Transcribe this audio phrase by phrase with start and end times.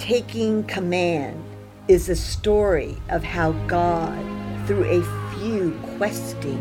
[0.00, 1.44] Taking Command
[1.86, 4.18] is a story of how God,
[4.66, 6.58] through a few questing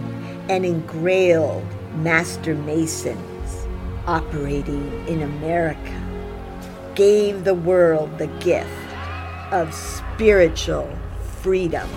[0.49, 1.63] and engrailed
[1.95, 3.65] master masons
[4.05, 6.03] operating in America,
[6.95, 8.69] gave the world the gift
[9.53, 10.93] of spiritual
[11.41, 11.89] freedom.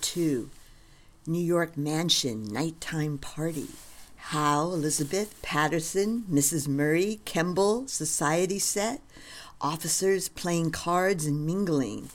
[0.00, 0.48] Scene
[1.26, 3.68] 102 New York Mansion Nighttime Party.
[4.16, 6.66] Howe, Elizabeth, Patterson, Mrs.
[6.66, 9.02] Murray, Kemble, Society Set,
[9.60, 12.08] officers playing cards and mingling.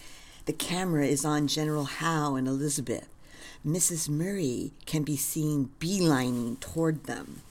[0.46, 3.08] The camera is on General Howe and Elizabeth.
[3.66, 4.10] Mrs.
[4.10, 7.42] Murray can be seen beelining toward them.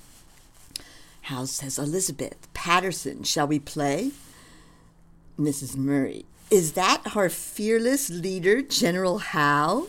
[1.23, 4.11] Howe says, Elizabeth, Patterson, shall we play?
[5.38, 5.77] Mrs.
[5.77, 9.89] Murray, is that our fearless leader, General Howe?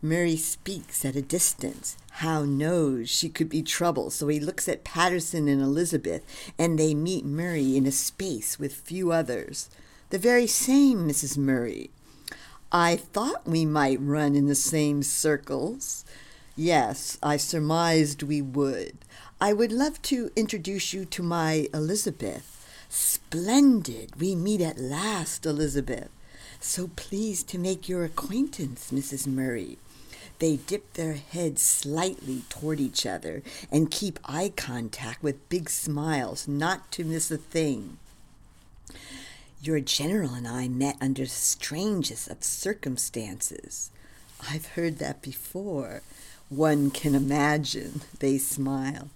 [0.00, 1.96] Murray speaks at a distance.
[2.16, 6.24] Howe knows she could be trouble, so he looks at Patterson and Elizabeth,
[6.58, 9.70] and they meet Murray in a space with few others.
[10.10, 11.38] The very same, Mrs.
[11.38, 11.90] Murray.
[12.70, 16.04] I thought we might run in the same circles.
[16.56, 18.98] Yes, I surmised we would.
[19.40, 22.51] I would love to introduce you to my Elizabeth.
[22.94, 24.20] Splendid.
[24.20, 26.10] We meet at last, Elizabeth.
[26.60, 29.26] So pleased to make your acquaintance, Mrs.
[29.26, 29.78] Murray.
[30.40, 36.46] They dip their heads slightly toward each other and keep eye contact with big smiles,
[36.46, 37.96] not to miss a thing.
[39.62, 43.90] Your general and I met under the strangest of circumstances.
[44.50, 46.02] I've heard that before.
[46.52, 49.08] One can imagine, they smile.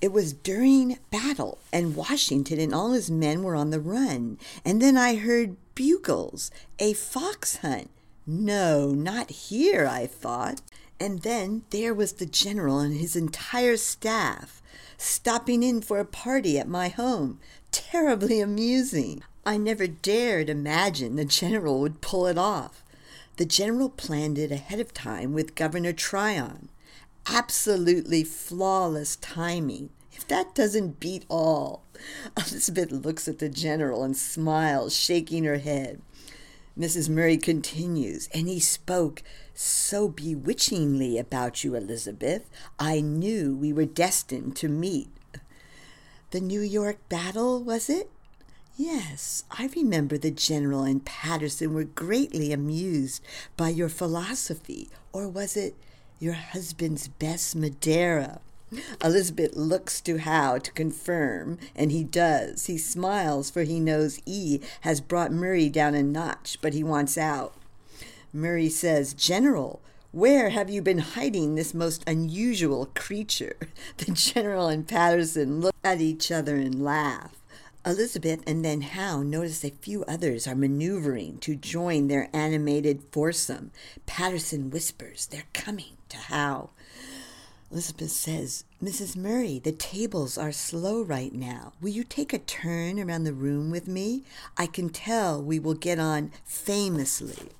[0.00, 4.38] It was during battle, and Washington and all his men were on the run.
[4.64, 7.90] And then I heard bugles, a fox hunt.
[8.24, 10.60] No, not here, I thought.
[11.00, 14.62] And then there was the general and his entire staff
[14.96, 17.40] stopping in for a party at my home.
[17.72, 19.24] Terribly amusing.
[19.44, 22.84] I never dared imagine the general would pull it off.
[23.38, 26.68] The general planned it ahead of time with Governor Tryon
[27.28, 29.90] absolutely flawless timing.
[30.12, 31.82] If that doesn't beat all.
[32.36, 36.00] Elizabeth looks at the general and smiles, shaking her head.
[36.78, 37.08] Mrs.
[37.08, 39.22] Murray continues, and he spoke
[39.54, 42.48] so bewitchingly about you, Elizabeth.
[42.78, 45.08] I knew we were destined to meet.
[46.32, 48.10] The New York battle, was it?
[48.76, 53.22] Yes, I remember the general and Patterson were greatly amused
[53.56, 55.74] by your philosophy, or was it
[56.18, 58.40] your husband's best Madeira.
[59.02, 62.66] Elizabeth looks to Howe to confirm, and he does.
[62.66, 67.16] He smiles, for he knows E has brought Murray down a notch, but he wants
[67.16, 67.54] out.
[68.32, 73.56] Murray says, General, where have you been hiding this most unusual creature?
[73.98, 77.36] The general and Patterson look at each other and laugh.
[77.84, 83.70] Elizabeth and then Howe notice a few others are maneuvering to join their animated foursome.
[84.06, 86.70] Patterson whispers, They're coming to Howe.
[87.70, 89.16] Elizabeth says, Mrs.
[89.16, 91.72] Murray, the tables are slow right now.
[91.80, 94.22] Will you take a turn around the room with me?
[94.56, 97.50] I can tell we will get on famously.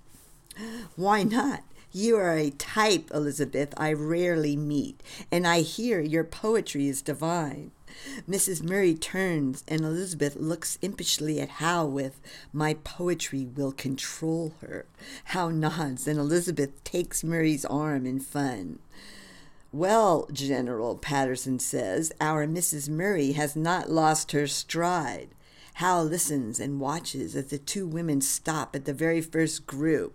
[0.97, 1.65] Why not?
[1.93, 5.03] You are a type, Elizabeth, I rarely meet,
[5.33, 7.73] and I hear your poetry is divine.
[8.29, 8.63] Mrs.
[8.63, 12.21] Murray turns, and Elizabeth looks impishly at Howe with,
[12.53, 14.87] My poetry will control her.
[15.27, 18.79] Howe nods, and Elizabeth takes Murray's arm in fun.
[19.73, 22.89] Well, General, Patterson says, our Mrs.
[22.89, 25.29] Murray has not lost her stride.
[25.75, 30.15] Howe listens and watches as the two women stop at the very first group.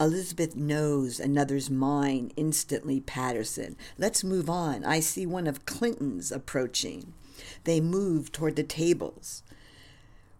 [0.00, 3.76] Elizabeth knows another's mind instantly, Patterson.
[3.98, 4.84] Let's move on.
[4.84, 7.12] I see one of Clinton's approaching.
[7.64, 9.42] They move toward the tables.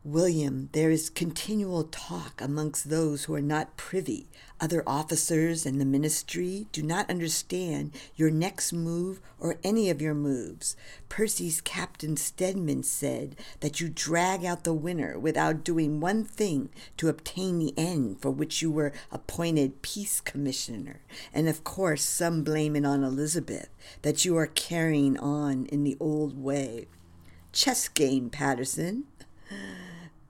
[0.04, 4.28] William, there is continual talk amongst those who are not privy.
[4.60, 10.14] Other officers and the ministry do not understand your next move or any of your
[10.14, 10.76] moves.
[11.08, 17.08] Percy's Captain Stedman said that you drag out the winner without doing one thing to
[17.08, 21.00] obtain the end for which you were appointed peace commissioner.
[21.34, 23.68] And of course, some blame it on Elizabeth
[24.02, 26.86] that you are carrying on in the old way.
[27.52, 29.04] Chess game, Patterson.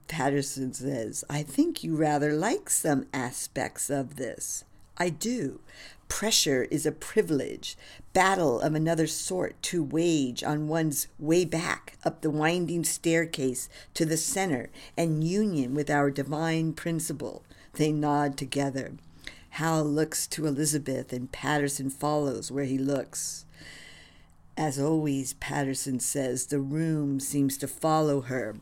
[0.09, 4.65] Patterson says, I think you rather like some aspects of this.
[4.97, 5.61] I do.
[6.09, 7.77] Pressure is a privilege,
[8.11, 14.03] battle of another sort to wage on one's way back up the winding staircase to
[14.03, 17.43] the center and union with our divine principle.
[17.73, 18.93] They nod together.
[19.51, 23.45] Hal looks to Elizabeth, and Patterson follows where he looks.
[24.57, 28.55] As always, Patterson says, the room seems to follow her.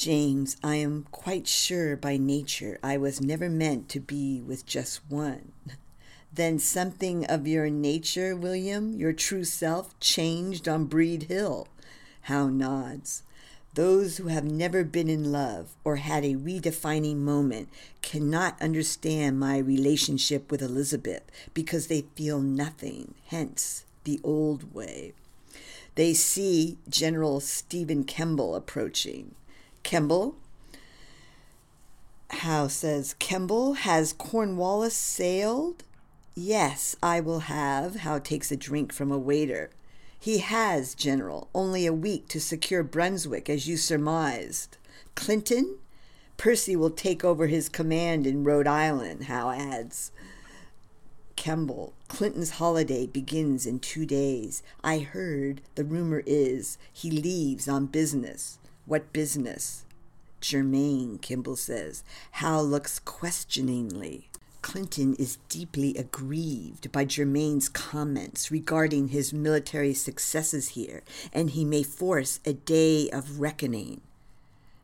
[0.00, 5.02] James, I am quite sure by nature I was never meant to be with just
[5.10, 5.52] one.
[6.32, 11.68] Then something of your nature, William, your true self, changed on Breed Hill.
[12.22, 13.24] Howe nods.
[13.74, 17.68] Those who have never been in love or had a redefining moment
[18.00, 25.12] cannot understand my relationship with Elizabeth because they feel nothing, hence the old way.
[25.94, 29.34] They see General Stephen Kemble approaching.
[29.82, 30.36] Kemble,
[32.30, 35.84] Hal says, Kemble, has Cornwallis sailed?
[36.34, 37.96] Yes, I will have.
[37.96, 39.70] Hal takes a drink from a waiter.
[40.18, 44.76] He has, General, only a week to secure Brunswick, as you surmised.
[45.14, 45.78] Clinton?
[46.36, 50.12] Percy will take over his command in Rhode Island, Hal adds.
[51.36, 54.62] Kemble, Clinton's holiday begins in two days.
[54.84, 58.58] I heard, the rumor is, he leaves on business.
[58.90, 59.84] What business?
[60.40, 62.02] Germain, Kemble says.
[62.32, 64.30] Hal looks questioningly.
[64.62, 71.84] Clinton is deeply aggrieved by Germain's comments regarding his military successes here, and he may
[71.84, 74.00] force a day of reckoning.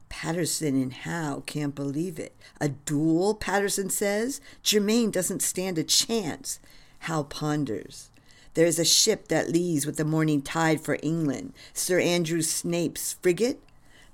[0.09, 2.33] Patterson and Hal can't believe it.
[2.61, 4.41] A duel, Patterson says?
[4.63, 6.61] Germain doesn't stand a chance.
[7.01, 8.11] Hal ponders.
[8.55, 13.15] There is a ship that leaves with the morning tide for England, Sir Andrew Snape's
[13.15, 13.61] frigate.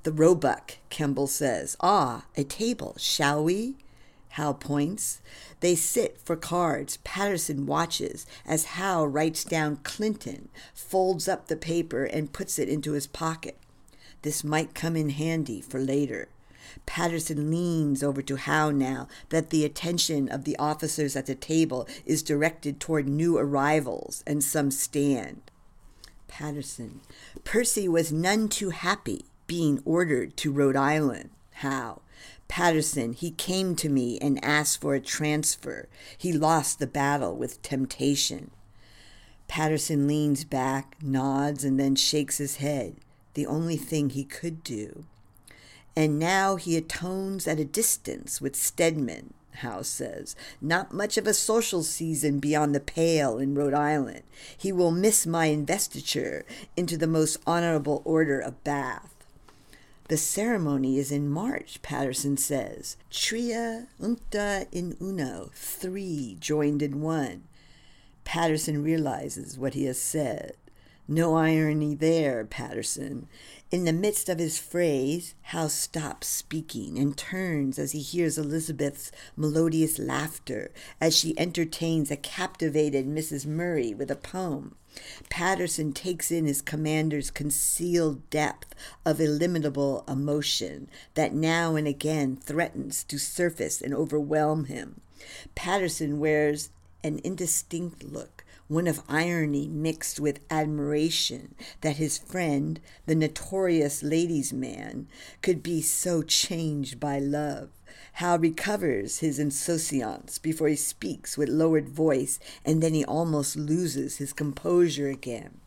[0.04, 1.76] The Roebuck, Kemble says.
[1.80, 3.76] Ah, a table, shall we?
[4.30, 5.20] Hal points.
[5.60, 6.98] They sit for cards.
[7.04, 12.92] Patterson watches as Hal writes down Clinton, folds up the paper, and puts it into
[12.92, 13.58] his pocket.
[14.22, 16.28] This might come in handy for later.
[16.84, 21.86] Patterson leans over to Hal now that the attention of the officers at the table
[22.04, 25.42] is directed toward new arrivals and some stand.
[26.26, 27.02] Patterson.
[27.44, 31.30] Percy was none too happy being ordered to Rhode Island.
[31.54, 32.02] Howe?
[32.48, 35.88] Patterson, he came to me and asked for a transfer.
[36.18, 38.50] He lost the battle with temptation.
[39.48, 42.96] Patterson leans back, nods, and then shakes his head
[43.34, 45.04] the only thing he could do.
[45.96, 50.34] And now he atones at a distance with Stedman, Hal says.
[50.60, 54.22] Not much of a social season beyond the pale in Rhode Island.
[54.56, 56.44] He will miss my investiture
[56.76, 59.11] into the most honorable order of Bath.
[60.08, 62.96] The ceremony is in March, Patterson says.
[63.10, 67.44] Tria juncta in uno, three joined in one.
[68.24, 70.56] Patterson realizes what he has said.
[71.08, 73.26] No irony there, Patterson.
[73.70, 79.10] In the midst of his phrase, Hal stops speaking and turns as he hears Elizabeth's
[79.36, 80.70] melodious laughter
[81.00, 83.46] as she entertains a captivated Mrs.
[83.46, 84.76] Murray with a poem.
[85.30, 88.74] Patterson takes in his commander's concealed depth
[89.04, 95.00] of illimitable emotion that now and again threatens to surface and overwhelm him.
[95.54, 96.70] Patterson wears
[97.04, 104.52] an indistinct look one of irony mixed with admiration that his friend, the notorious ladies'
[104.52, 105.06] man,
[105.42, 107.68] could be so changed by love.
[108.14, 114.18] Hal recovers his insouciance before he speaks with lowered voice, and then he almost loses
[114.18, 115.60] his composure again.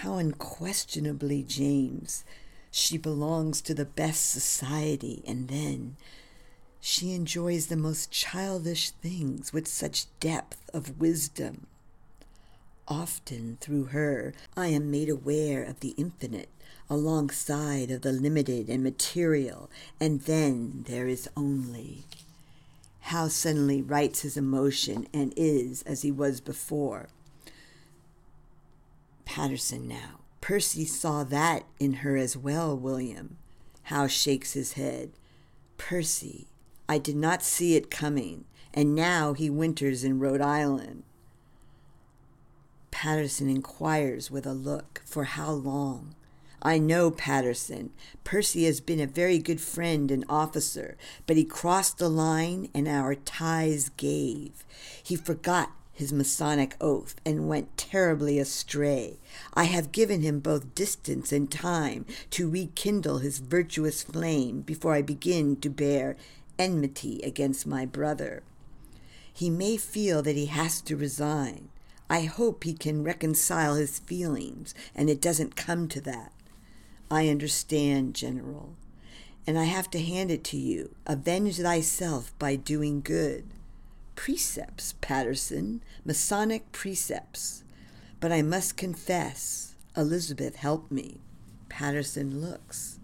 [0.00, 2.24] Howe unquestionably, James,
[2.70, 5.96] she belongs to the best society, and then
[6.80, 11.66] she enjoys the most childish things with such depth of wisdom.
[12.86, 16.48] Often through her, I am made aware of the infinite
[16.90, 22.04] alongside of the limited and material, and then there is only.
[23.00, 27.08] Howe suddenly rights his emotion and is as he was before.
[29.24, 30.20] Patterson now.
[30.40, 33.36] Percy saw that in her as well, William.
[33.84, 35.10] Howe shakes his head.
[35.76, 36.46] Percy,
[36.88, 41.02] I did not see it coming, and now he winters in Rhode Island.
[42.90, 46.14] Patterson inquires with a look, For how long?
[46.62, 47.90] I know Patterson.
[48.24, 50.96] Percy has been a very good friend and officer,
[51.26, 54.64] but he crossed the line and our ties gave.
[55.02, 59.18] He forgot his Masonic oath and went terribly astray.
[59.54, 65.02] I have given him both distance and time to rekindle his virtuous flame before I
[65.02, 66.16] begin to bear
[66.58, 68.42] enmity against my brother.
[69.32, 71.68] He may feel that he has to resign.
[72.10, 76.32] I hope he can reconcile his feelings and it doesn't come to that.
[77.10, 78.76] I understand, General,
[79.46, 80.94] and I have to hand it to you.
[81.06, 83.44] Avenge thyself by doing good.
[84.14, 87.64] Precepts, Patterson, Masonic precepts.
[88.20, 91.20] But I must confess, Elizabeth helped me.
[91.68, 92.98] Patterson looks.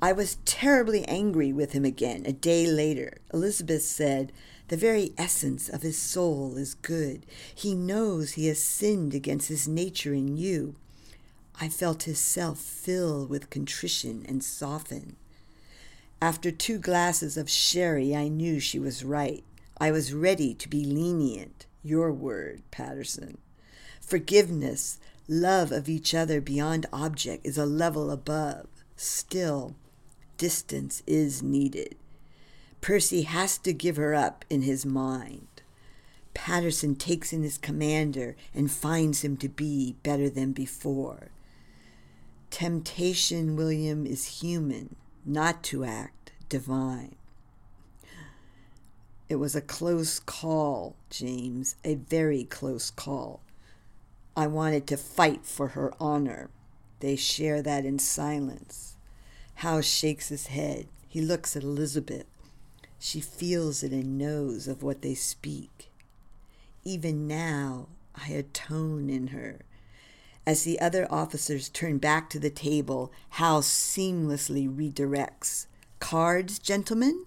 [0.00, 3.18] I was terribly angry with him again a day later.
[3.32, 4.32] Elizabeth said,
[4.68, 7.26] The very essence of his soul is good.
[7.54, 10.76] He knows he has sinned against his nature in you.
[11.60, 15.16] I felt his self fill with contrition and soften.
[16.22, 19.42] After two glasses of sherry, I knew she was right.
[19.80, 21.66] I was ready to be lenient.
[21.82, 23.38] Your word, Patterson.
[24.00, 28.66] Forgiveness, love of each other beyond object is a level above.
[28.96, 29.74] Still,
[30.36, 31.96] distance is needed.
[32.80, 35.48] Percy has to give her up in his mind.
[36.34, 41.30] Patterson takes in his commander and finds him to be better than before.
[42.50, 47.14] Temptation, William, is human, not to act divine.
[49.28, 53.40] It was a close call, James, a very close call.
[54.34, 56.48] I wanted to fight for her honor.
[57.00, 58.96] They share that in silence.
[59.56, 60.86] Howe shakes his head.
[61.08, 62.26] He looks at Elizabeth.
[62.98, 65.90] She feels it and knows of what they speak.
[66.84, 69.60] Even now, I atone in her.
[70.48, 75.66] As the other officers turn back to the table, Howe seamlessly redirects.
[76.00, 77.26] Cards, gentlemen?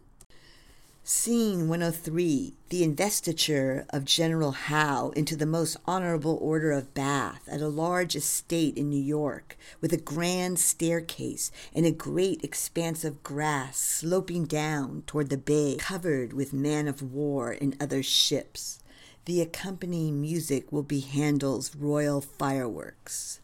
[1.04, 7.62] Scene 103 The investiture of General Howe into the most honorable order of Bath at
[7.62, 13.22] a large estate in New York, with a grand staircase and a great expanse of
[13.22, 18.81] grass sloping down toward the bay, covered with man of war and other ships.
[19.26, 23.40] The accompanying music will be Handel's Royal Fireworks.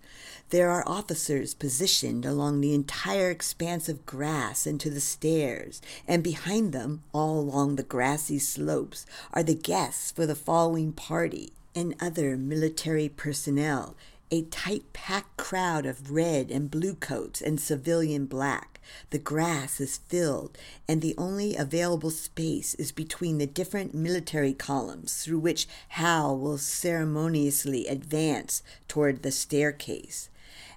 [0.49, 6.23] There are officers positioned along the entire expanse of grass and to the stairs, and
[6.23, 11.93] behind them, all along the grassy slopes, are the guests for the following party and
[11.99, 13.95] other military personnel,
[14.29, 18.79] a tight packed crowd of red and blue coats and civilian black.
[19.09, 20.57] The grass is filled,
[20.87, 26.57] and the only available space is between the different military columns through which Howe will
[26.57, 30.29] ceremoniously advance toward the staircase.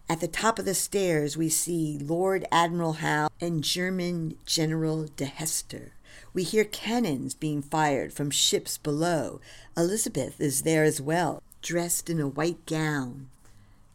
[0.08, 5.26] At the top of the stairs, we see Lord Admiral Howe and German General de
[5.26, 5.90] Heister.
[6.32, 9.40] We hear cannons being fired from ships below.
[9.76, 13.28] Elizabeth is there as well, dressed in a white gown.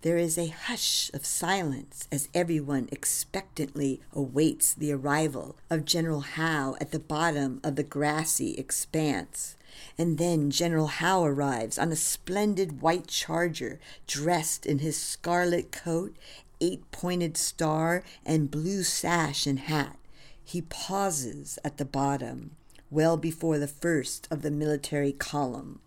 [0.06, 6.76] There is a hush of silence as everyone expectantly awaits the arrival of General Howe
[6.80, 9.56] at the bottom of the grassy expanse.
[9.98, 16.16] And then General Howe arrives on a splendid white charger, dressed in his scarlet coat,
[16.62, 19.98] eight pointed star, and blue sash and hat.
[20.44, 22.52] He pauses at the bottom,
[22.92, 25.80] well before the first of the military column.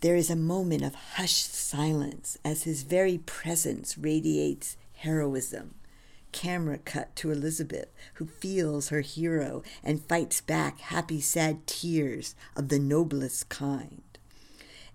[0.00, 5.74] There is a moment of hushed silence as his very presence radiates heroism
[6.32, 12.68] camera cut to Elizabeth, who feels her hero and fights back happy, sad tears of
[12.68, 14.02] the noblest kind.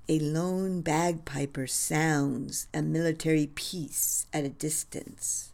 [0.07, 5.51] A lone bagpiper sounds a military piece at a distance.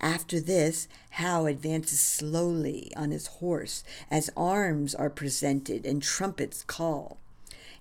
[0.00, 7.18] After this, Howe advances slowly on his horse as arms are presented and trumpets call.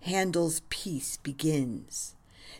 [0.01, 2.15] Handel's piece begins.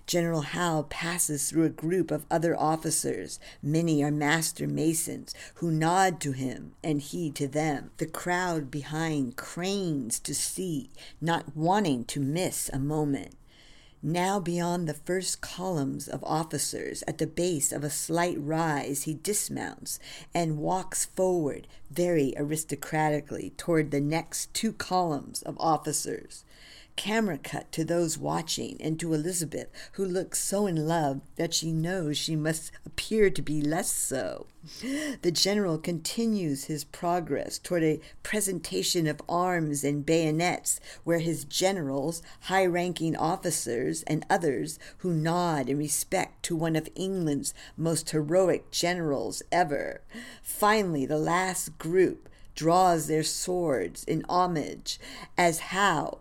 [0.06, 3.40] General Howe passes through a group of other officers.
[3.62, 7.92] Many are master masons who nod to him and he to them.
[7.98, 13.36] The crowd behind cranes to see, not wanting to miss a moment.
[14.02, 19.16] Now, beyond the first columns of officers, at the base of a slight rise, he
[19.16, 20.00] dismounts
[20.34, 26.46] and walks forward very aristocratically toward the next two columns of officers
[26.98, 31.72] camera cut to those watching and to Elizabeth, who looks so in love that she
[31.72, 34.48] knows she must appear to be less so.
[35.22, 42.22] The general continues his progress toward a presentation of arms and bayonets, where his generals,
[42.42, 48.72] high ranking officers, and others who nod in respect to one of England's most heroic
[48.72, 50.02] generals ever.
[50.42, 55.00] Finally, the last group draws their swords in homage
[55.38, 56.20] as Howe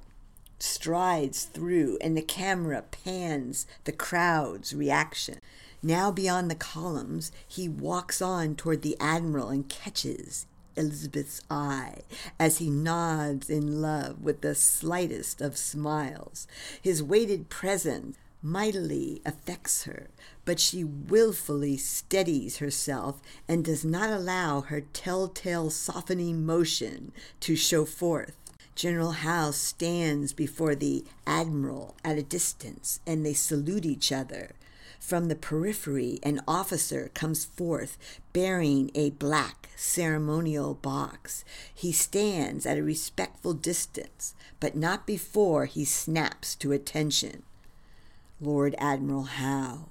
[0.59, 5.39] strides through and the camera pans the crowd's reaction.
[5.83, 10.47] Now, beyond the columns, he walks on toward the admiral and catches
[10.77, 12.03] Elizabeth's eye
[12.39, 16.47] as he nods in love with the slightest of smiles.
[16.81, 20.09] His waited presence mightily affects her,
[20.45, 27.85] but she wilfully steadies herself and does not allow her telltale softening motion to show
[27.85, 28.37] forth.
[28.77, 34.51] General Howe stands before the Admiral at a distance, and they salute each other.
[35.01, 37.97] From the periphery, an officer comes forth
[38.35, 41.43] bearing a black ceremonial box.
[41.75, 47.45] He stands at a respectful distance, but not before he snaps to attention.
[48.43, 49.89] Lord Admiral Howe,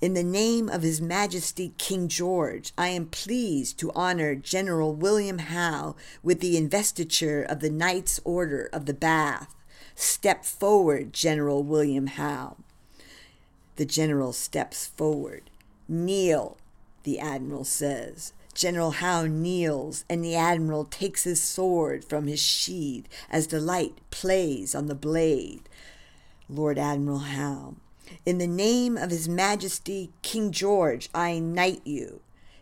[0.00, 5.38] in the name of His Majesty King George, I am pleased to honor General William
[5.38, 9.54] Howe with the investiture of the Knight's Order of the Bath.
[9.94, 12.56] Step forward, General William Howe.
[13.76, 15.50] The general steps forward.
[15.88, 16.58] Kneel,
[17.04, 18.34] the admiral says.
[18.52, 23.94] General Howe kneels, and the admiral takes his sword from his sheath as the light
[24.10, 25.68] plays on the blade.
[26.48, 27.74] Lord Admiral Howe,
[28.24, 32.20] in the name of His Majesty King George, I knight you.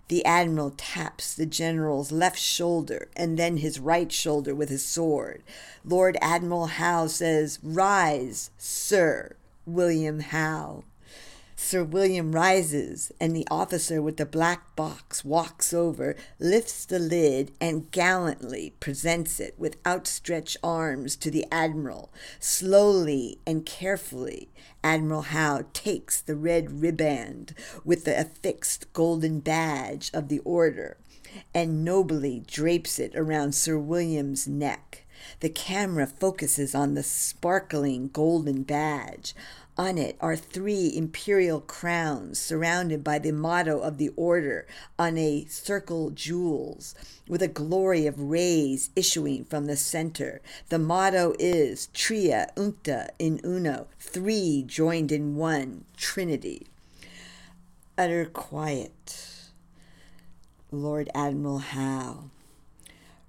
[0.09, 5.43] The admiral taps the general's left shoulder and then his right shoulder with his sword.
[5.85, 9.37] Lord Admiral Howe says, Rise, Sir
[9.67, 10.85] William Howe.
[11.57, 17.53] Sir William rises, and the officer with the black box walks over, lifts the lid,
[17.61, 22.13] and gallantly presents it with outstretched arms to the Admiral.
[22.41, 24.51] Slowly and carefully,
[24.83, 30.97] Admiral Howe takes the red riband with the affixed golden badge of the Order
[31.53, 35.05] and nobly drapes it around Sir William's neck.
[35.41, 39.35] The camera focuses on the sparkling golden badge.
[39.77, 45.47] On it are three imperial crowns surrounded by the motto of the order on a
[45.47, 46.95] circle jewels,
[47.27, 50.41] with a glory of rays issuing from the center.
[50.69, 56.69] The motto is Tria Juncta in Uno, three joined in one, Trinity.
[57.99, 59.51] Utter quiet.
[60.71, 62.31] Lord Admiral Howe.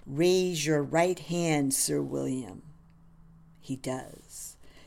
[0.05, 2.61] Raise your right hand, Sir William.
[3.59, 4.24] He does.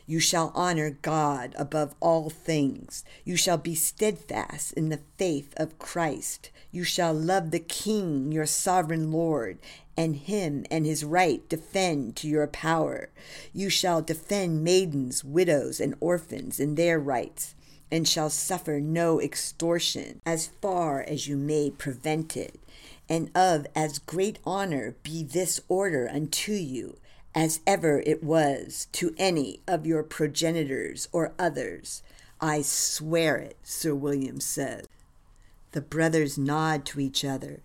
[0.09, 3.03] You shall honor God above all things.
[3.23, 6.49] You shall be steadfast in the faith of Christ.
[6.71, 9.59] You shall love the King, your sovereign Lord,
[9.95, 13.09] and him and his right defend to your power.
[13.53, 17.53] You shall defend maidens, widows, and orphans in their rights,
[17.91, 22.59] and shall suffer no extortion as far as you may prevent it.
[23.07, 26.97] And of as great honor be this order unto you
[27.35, 32.01] as ever it was to any of your progenitors or others.
[32.41, 34.87] I swear it, Sir William says.
[35.71, 37.61] The brothers nod to each other.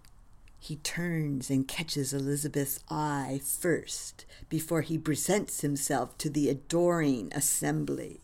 [0.59, 8.21] He turns and catches Elizabeth's eye first before he presents himself to the adoring assembly,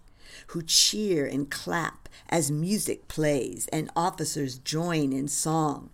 [0.48, 5.90] who cheer and clap as music plays and officers join in song.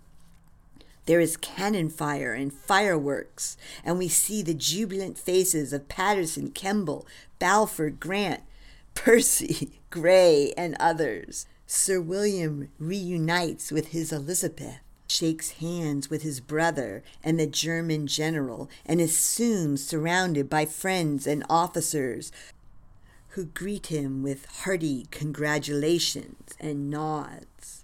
[1.07, 7.07] There is cannon fire and fireworks, and we see the jubilant faces of Patterson, Kemble,
[7.38, 8.42] Balfour, Grant,
[8.95, 11.47] Percy, Grey, and others.
[11.69, 18.69] Sir William reunites with his Elizabeth, shakes hands with his brother and the German general,
[18.85, 22.33] and is soon surrounded by friends and officers
[23.31, 27.75] who greet him with hearty congratulations and nods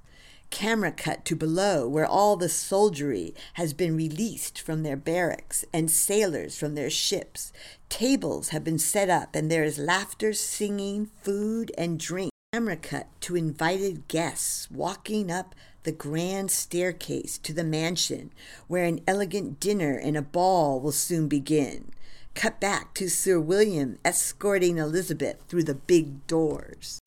[0.53, 5.91] camera cut to below, where all the soldiery has been released from their barracks and
[5.91, 7.53] sailors from their ships.
[7.89, 12.31] Tables have been set up, and there is laughter, singing, food, and drink.
[12.53, 18.31] Camera cut to invited guests walking up the grand staircase to the mansion,
[18.69, 21.91] where an elegant dinner and a ball will soon begin.
[22.35, 27.01] Cut back to Sir William escorting Elizabeth through the big doors.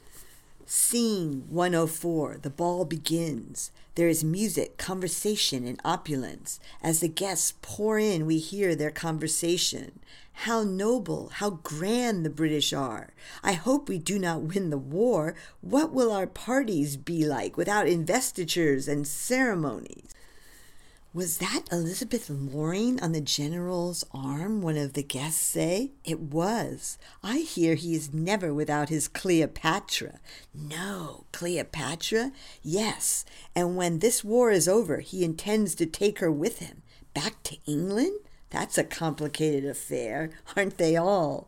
[0.68, 2.40] Scene 104.
[2.42, 3.72] The ball begins.
[3.94, 6.60] There is music, conversation, and opulence.
[6.82, 10.00] As the guests pour in, we hear their conversation.
[10.34, 13.14] How noble, how grand the British are.
[13.44, 15.36] I hope we do not win the war.
[15.62, 20.16] What will our parties be like without investitures and ceremonies?
[21.16, 24.62] Was that Elizabeth Loring on the general's arm?
[24.62, 25.92] One of the guests say.
[26.04, 26.98] It was.
[27.24, 30.20] I hear he is never without his Cleopatra.
[30.54, 32.34] No, Cleopatra?
[32.62, 33.24] Yes,
[33.56, 36.82] and when this war is over, he intends to take her with him.
[37.14, 38.20] Back to England?
[38.50, 41.48] That's a complicated affair, aren't they all?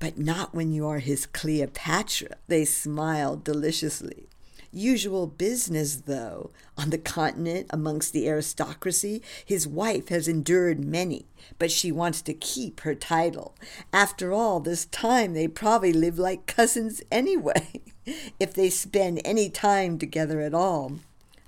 [0.00, 2.38] But not when you are his Cleopatra.
[2.48, 4.26] They smiled deliciously.
[4.72, 6.50] Usual business, though.
[6.78, 11.26] On the continent, amongst the aristocracy, his wife has endured many,
[11.58, 13.56] but she wants to keep her title.
[13.92, 17.82] After all this time, they probably live like cousins anyway,
[18.38, 21.00] if they spend any time together at all.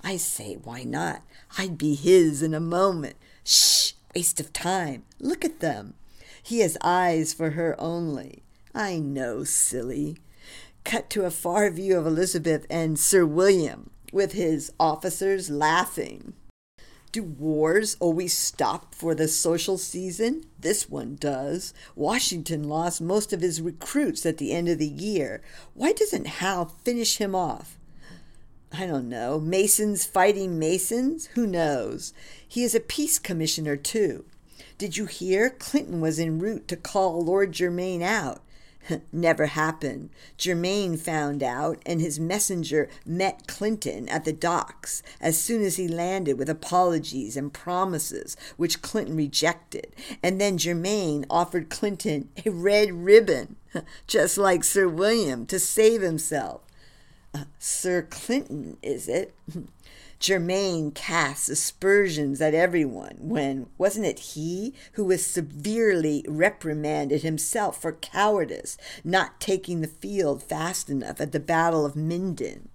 [0.03, 1.23] I say, why not?
[1.57, 3.15] I'd be his in a moment.
[3.45, 5.05] Shh, waste of time.
[5.21, 5.95] Look at them.
[6.43, 8.43] He has eyes for her only.
[8.75, 10.17] I know, silly.
[10.85, 16.35] Cut to a far view of Elizabeth and Sir William, with his officers laughing.
[17.12, 20.45] Do wars always stop for the social season?
[20.59, 21.75] This one does.
[21.95, 25.42] Washington lost most of his recruits at the end of the year.
[25.75, 27.79] Why doesn't Howe finish him off?
[28.73, 29.38] I don't know.
[29.38, 31.27] Masons fighting Masons?
[31.35, 32.14] Who knows?
[32.49, 34.25] He is a peace commissioner, too.
[34.79, 35.51] Did you hear?
[35.51, 38.42] Clinton was en route to call Lord Germain out.
[39.12, 40.11] Never happened.
[40.37, 45.88] Germain found out, and his messenger met Clinton at the docks as soon as he
[45.88, 49.95] landed with apologies and promises, which Clinton rejected.
[50.23, 53.57] And then Germain offered Clinton a red ribbon,
[54.07, 56.62] just like Sir William, to save himself.
[57.35, 59.35] Uh, Sir Clinton, is it?
[60.23, 67.93] Germain casts aspersions at everyone when wasn't it he who was severely reprimanded himself for
[67.93, 72.69] cowardice, not taking the field fast enough at the Battle of Minden?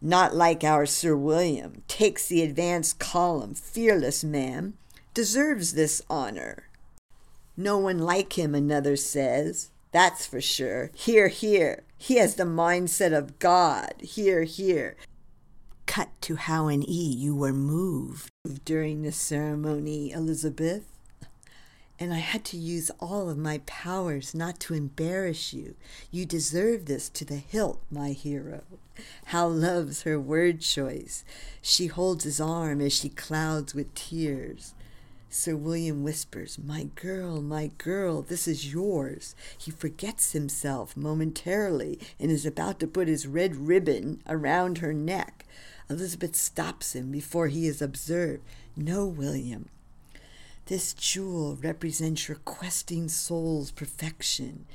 [0.00, 4.74] Not like our Sir William, takes the advanced column, fearless man,
[5.12, 6.68] deserves this honor.
[7.56, 9.70] No one like him, another says.
[9.90, 10.92] That's for sure.
[10.94, 11.82] Hear, hear.
[11.98, 13.94] He has the mindset of God.
[13.98, 14.96] Hear, hear
[15.90, 18.30] cut to Howe and E you were moved
[18.64, 20.84] during the ceremony, Elizabeth.
[21.98, 25.74] And I had to use all of my powers not to embarrass you.
[26.12, 28.62] You deserve this to the hilt, my hero.
[29.26, 31.24] Howe loves her word choice.
[31.60, 34.74] She holds his arm as she clouds with tears.
[35.28, 39.34] Sir William whispers, My girl, my girl, this is yours.
[39.58, 45.46] He forgets himself momentarily and is about to put his red ribbon around her neck.
[45.90, 48.42] Elizabeth stops him before he is observed.
[48.76, 49.68] No, William.
[50.66, 54.66] This jewel represents your questing soul's perfection.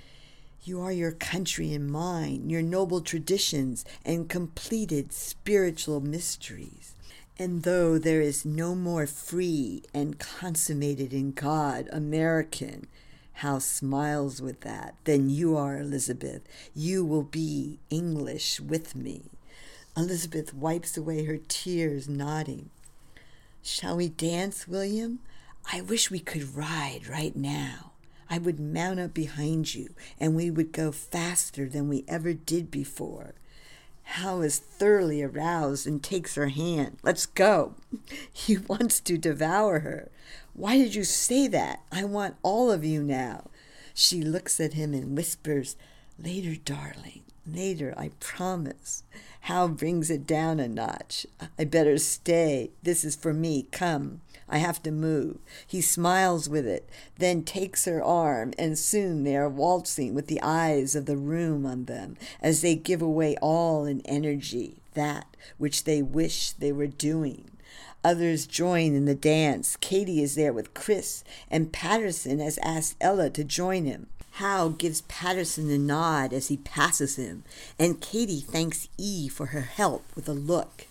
[0.63, 6.93] You are your country and mine, your noble traditions and completed spiritual mysteries.
[7.39, 12.87] And though there is no more free and consummated in God American,
[13.39, 16.41] Howe smiles with that, than you are, Elizabeth.
[16.73, 19.23] You will be English with me.
[19.97, 22.69] Elizabeth wipes away her tears, nodding.
[23.61, 25.19] Shall we dance, William?
[25.71, 27.93] I wish we could ride right now.
[28.29, 32.69] I would mount up behind you, and we would go faster than we ever did
[32.69, 33.35] before.
[34.03, 36.97] Howe is thoroughly aroused and takes her hand.
[37.03, 37.75] Let's go.
[38.31, 40.11] He wants to devour her.
[40.53, 41.81] Why did you say that?
[41.91, 43.45] I want all of you now.
[43.93, 45.75] She looks at him and whispers,
[46.19, 49.03] Later, darling, later, I promise.
[49.45, 51.27] Howe brings it down a notch.
[51.59, 52.71] I better stay.
[52.81, 53.67] This is for me.
[53.71, 54.21] Come.
[54.49, 55.37] I have to move.
[55.67, 60.41] He smiles with it, then takes her arm, and soon they are waltzing with the
[60.41, 65.27] eyes of the room on them as they give away all in energy, that
[65.59, 67.51] which they wish they were doing.
[68.03, 69.77] Others join in the dance.
[69.79, 74.07] Katie is there with Chris, and Patterson has asked Ella to join him.
[74.35, 77.45] Howe gives Patterson a nod as he passes him,
[77.79, 80.87] and Katie thanks E for her help with a look.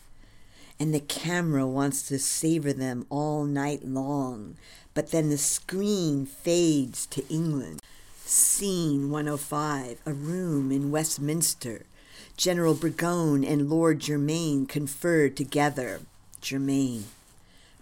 [0.81, 4.57] And the camera wants to savor them all night long,
[4.95, 7.83] but then the screen fades to England.
[8.25, 11.85] Scene 105, a room in Westminster.
[12.39, 16.01] General Burgoyne and Lord Germain confer together.
[16.41, 17.05] Germain.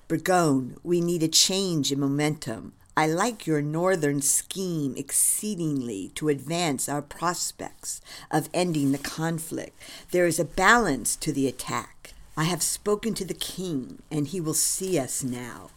[0.09, 2.73] Burgoyne, we need a change in momentum.
[2.95, 9.81] I like your northern scheme exceedingly to advance our prospects of ending the conflict.
[10.11, 12.13] There is a balance to the attack.
[12.37, 15.71] I have spoken to the king, and he will see us now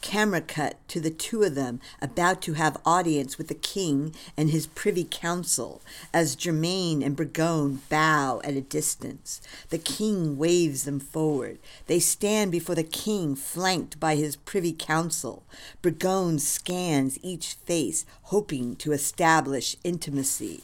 [0.00, 4.50] camera cut to the two of them about to have audience with the king and
[4.50, 5.82] his privy council
[6.12, 9.40] as Germain and Burgoyne bow at a distance.
[9.70, 11.58] The king waves them forward.
[11.86, 15.42] They stand before the king, flanked by his privy council.
[15.82, 20.62] Burgoyne scans each face, hoping to establish intimacy,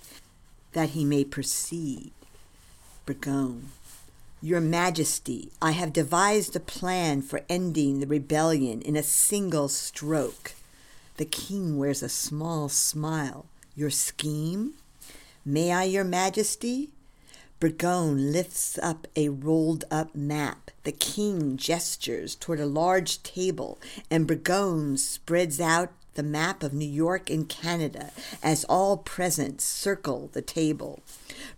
[0.73, 2.13] that he may proceed.
[3.07, 3.71] Burgoyne.
[4.45, 10.53] Your Majesty, I have devised a plan for ending the rebellion in a single stroke.
[11.17, 13.47] The king wears a small smile.
[13.75, 14.75] Your scheme?
[15.47, 16.91] May I, Your Majesty?
[17.59, 20.71] Burgoyne lifts up a rolled up map.
[20.83, 23.79] The king gestures toward a large table,
[24.11, 28.11] and Burgoyne spreads out the map of New York and Canada
[28.43, 31.01] as all present circle the table.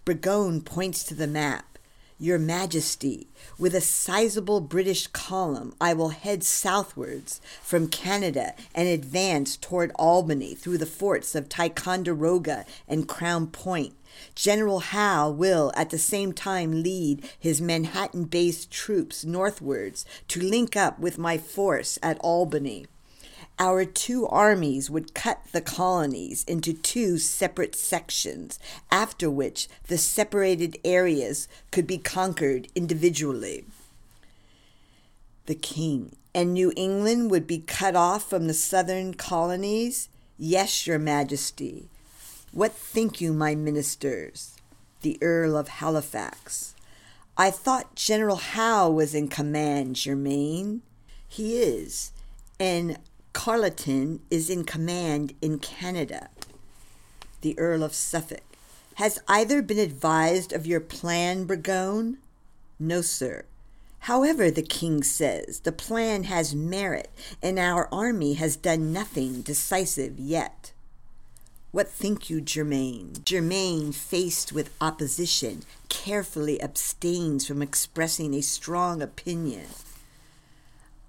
[0.04, 1.75] Burgoyne points to the map.
[2.18, 9.54] Your Majesty, with a sizable British column, I will head southwards from Canada and advance
[9.58, 13.92] toward Albany through the forts of Ticonderoga and Crown Point.
[14.34, 20.74] General Howe will at the same time lead his Manhattan based troops northwards to link
[20.74, 22.86] up with my force at Albany
[23.58, 28.58] our two armies would cut the colonies into two separate sections,
[28.90, 33.64] after which the separated areas could be conquered individually.
[35.46, 40.10] The king and New England would be cut off from the southern colonies?
[40.36, 41.88] Yes, your majesty.
[42.52, 44.56] What think you, my ministers?
[45.00, 46.74] The Earl of Halifax.
[47.38, 50.82] I thought General Howe was in command, Germain.
[51.26, 52.12] He is,
[52.60, 52.98] and
[53.36, 56.30] Carleton is in command in Canada.
[57.42, 58.42] The Earl of Suffolk.
[58.94, 62.16] Has either been advised of your plan, Burgoyne?
[62.80, 63.44] No, sir.
[64.00, 67.10] However, the king says the plan has merit,
[67.42, 70.72] and our army has done nothing decisive yet.
[71.72, 73.16] What think you, Germain?
[73.22, 79.66] Germain, faced with opposition, carefully abstains from expressing a strong opinion.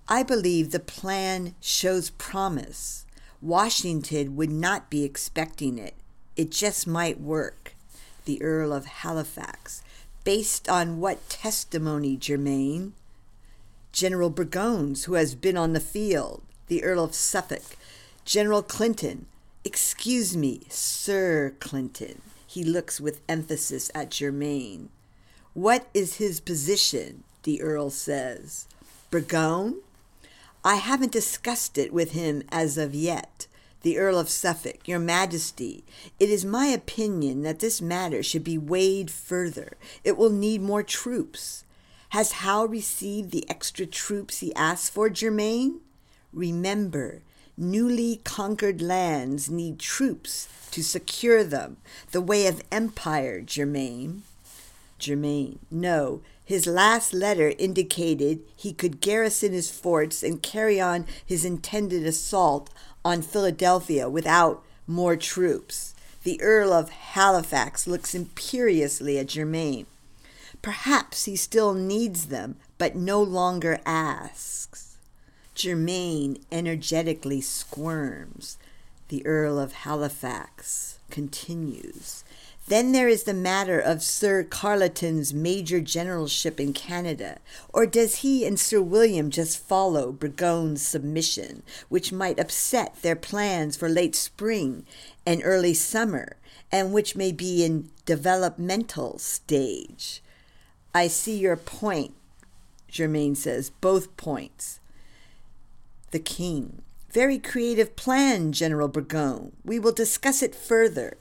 [0.10, 3.06] I believe the plan shows promise.
[3.42, 5.96] Washington would not be expecting it.
[6.38, 7.76] It just might work.
[8.24, 9.84] The Earl of Halifax.
[10.24, 12.94] Based on what testimony, Germain?
[13.92, 16.42] General Burgoyne's, who has been on the field.
[16.68, 17.76] The Earl of Suffolk.
[18.24, 19.26] General Clinton.
[19.66, 22.22] Excuse me, Sir Clinton.
[22.46, 24.90] He looks with emphasis at Germain.
[25.54, 27.24] What is his position?
[27.44, 28.68] The Earl says.
[29.12, 29.82] Burgoyne?
[30.64, 33.48] I haven't discussed it with him as of yet.
[33.84, 35.86] The Earl of Suffolk, Your Majesty,
[36.20, 39.78] it is my opinion that this matter should be weighed further.
[40.04, 41.64] It will need more troops.
[42.10, 45.82] Has Howe received the extra troops he asked for, Germain?
[46.34, 47.22] Remember,
[47.56, 51.78] newly conquered lands need troops to secure them,
[52.12, 54.24] the way of empire, Germain.
[55.00, 61.44] Germain, no, his last letter indicated he could garrison his forts and carry on his
[61.44, 62.70] intended assault
[63.04, 65.94] on Philadelphia without more troops.
[66.24, 69.88] The Earl of Halifax looks imperiously at Germain.
[70.62, 74.96] Perhaps he still needs them, but no longer asks.
[75.54, 78.58] Germain energetically squirms.
[79.10, 82.24] The Earl of Halifax continues.
[82.68, 87.40] Then there is the matter of Sir Carleton's major generalship in Canada.
[87.74, 93.78] Or does he and Sir William just follow Burgoyne's submission, which might upset their plans
[93.78, 94.86] for late spring
[95.26, 96.36] and early summer,
[96.70, 100.22] and which may be in developmental stage?
[100.94, 102.16] I see your point,
[102.90, 104.82] Germain says, both points.
[106.12, 106.82] The king.
[107.12, 109.54] Very creative plan, General Burgoyne.
[109.64, 111.18] We will discuss it further.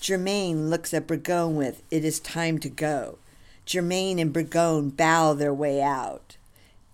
[0.00, 3.18] Germain looks at Burgoyne with, It is time to go.
[3.66, 6.36] Germain and Burgoyne bow their way out,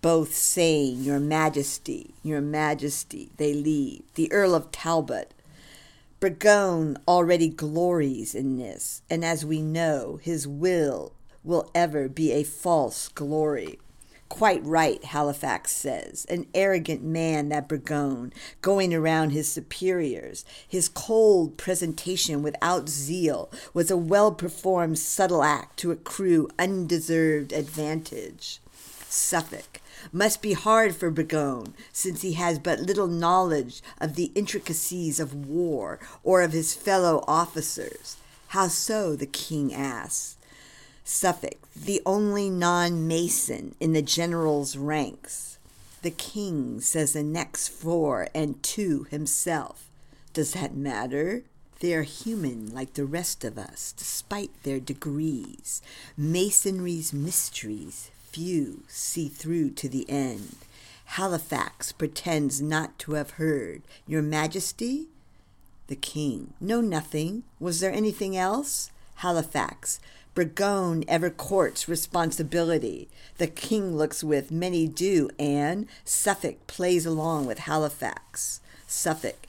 [0.01, 3.29] both saying, Your Majesty, Your Majesty.
[3.37, 4.03] They leave.
[4.15, 5.33] The Earl of Talbot.
[6.19, 11.13] Burgoyne already glories in this, and as we know, his will
[11.43, 13.77] will ever be a false glory.
[14.35, 16.25] Quite right, Halifax says.
[16.27, 20.43] An arrogant man, that Burgoyne, going around his superiors.
[20.67, 28.59] His cold presentation without zeal was a well performed subtle act to accrue undeserved advantage.
[29.07, 29.79] Suffolk
[30.11, 35.47] must be hard for Burgoyne, since he has but little knowledge of the intricacies of
[35.47, 38.17] war or of his fellow officers.
[38.49, 39.15] How so?
[39.15, 40.35] the king asks.
[41.07, 45.59] Suffolk, the only non Mason in the general's ranks.
[46.01, 49.87] The king says the next four and two himself.
[50.33, 51.43] Does that matter?
[51.79, 55.81] They are human like the rest of us, despite their degrees.
[56.17, 60.55] Masonry's mysteries few see through to the end.
[61.05, 63.83] Halifax pretends not to have heard.
[64.07, 65.07] Your Majesty?
[65.87, 66.53] The king.
[66.59, 67.43] No, nothing.
[67.59, 68.89] Was there anything else?
[69.15, 69.99] Halifax.
[70.35, 73.07] Burgoyne ever courts responsibility.
[73.37, 78.59] The king looks with, many do, and Suffolk plays along with Halifax.
[78.85, 79.47] Suffolk.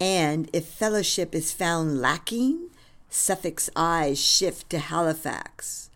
[0.00, 2.70] And if fellowship is found lacking,
[3.08, 5.88] Suffolk's eyes shift to Halifax.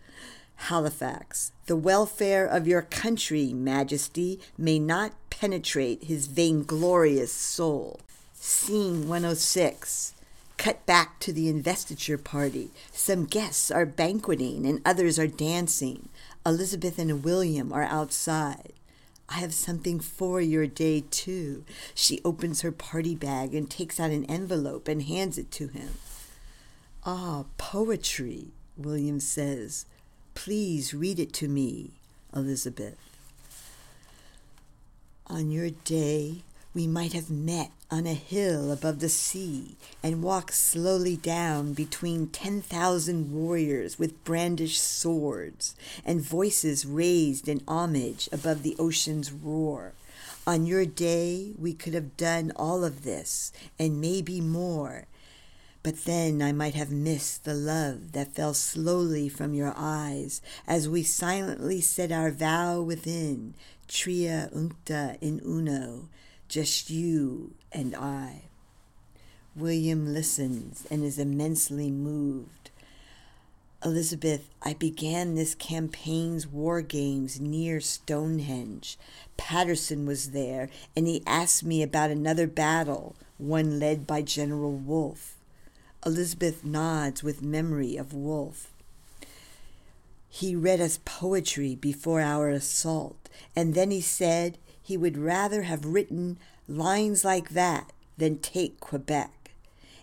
[0.54, 8.00] Halifax, the welfare of your country, Majesty, may not penetrate his vainglorious soul.
[8.34, 10.14] Scene 106.
[10.58, 12.70] Cut back to the investiture party.
[12.92, 16.08] Some guests are banqueting and others are dancing.
[16.44, 18.72] Elizabeth and William are outside.
[19.28, 21.64] I have something for your day, too.
[21.94, 25.94] She opens her party bag and takes out an envelope and hands it to him.
[27.04, 29.86] Ah, poetry, William says.
[30.34, 31.90] Please read it to me,
[32.34, 32.96] Elizabeth.
[35.26, 36.42] On your day,
[36.74, 42.26] we might have met on a hill above the sea and walked slowly down between
[42.28, 45.74] 10,000 warriors with brandished swords
[46.04, 49.94] and voices raised in homage above the ocean's roar.
[50.46, 55.06] On your day, we could have done all of this and maybe more
[55.82, 60.88] but then I might have missed the love that fell slowly from your eyes as
[60.88, 63.54] we silently said our vow within,
[63.86, 66.08] tria juncta in uno,
[66.48, 68.42] just you and I.
[69.54, 72.70] William listens and is immensely moved.
[73.84, 78.98] Elizabeth, I began this campaign's war games near Stonehenge.
[79.36, 85.36] Patterson was there, and he asked me about another battle, one led by General Wolfe.
[86.04, 88.72] Elizabeth nods with memory of Wolfe.
[90.28, 95.84] He read us poetry before our assault, and then he said he would rather have
[95.84, 99.52] written lines like that than take Quebec.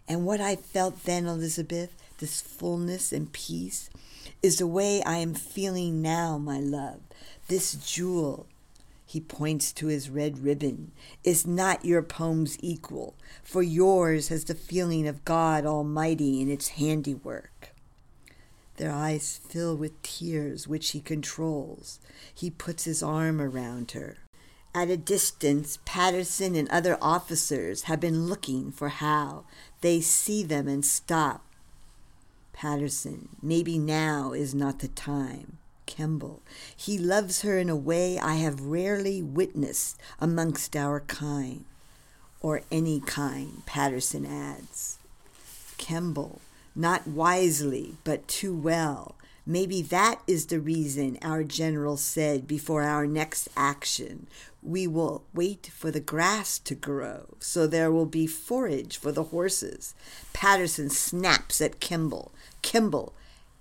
[0.07, 3.89] And what I felt then, Elizabeth, this fullness and peace,
[4.41, 7.01] is the way I am feeling now, my love.
[7.47, 8.47] This jewel,
[9.05, 10.91] he points to his red ribbon,
[11.23, 16.69] is not your poem's equal, for yours has the feeling of God Almighty in its
[16.69, 17.69] handiwork.
[18.77, 21.99] Their eyes fill with tears, which he controls.
[22.33, 24.17] He puts his arm around her.
[24.75, 29.45] At a distance, Patterson and other officers have been looking for Hal.
[29.79, 31.45] They see them and stop.
[32.51, 35.59] Patterson, maybe now is not the time.
[35.85, 36.41] Kemble.
[36.75, 41.63] He loves her in a way I have rarely witnessed amongst our kind,
[42.41, 44.97] or any kind, Patterson adds.
[45.77, 46.41] Kemble,
[46.75, 49.15] not wisely, but too well.
[49.47, 54.27] Maybe that is the reason our general said before our next action,
[54.63, 59.25] we will wait for the grass to grow, so there will be forage for the
[59.25, 59.93] horses.
[60.33, 62.31] Patterson snaps at Kemble.
[62.63, 63.13] Kemble,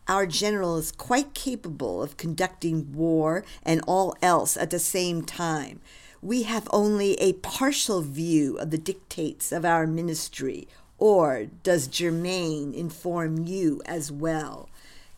[0.08, 5.80] our general is quite capable of conducting war and all else at the same time.
[6.22, 10.66] We have only a partial view of the dictates of our ministry,
[10.96, 14.70] or does Germain inform you as well?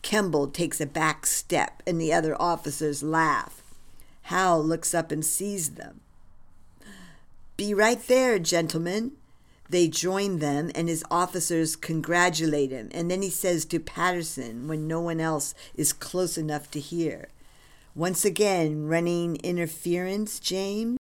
[0.06, 3.60] Kemble takes a back step, and the other officers laugh.
[4.22, 6.00] Hal looks up and sees them.
[7.56, 9.14] Be right there, gentlemen,
[9.68, 12.88] they join them, and his officers congratulate him.
[12.92, 17.26] And then he says to Patterson, when no one else is close enough to hear,
[17.96, 20.98] Once again, running interference, James?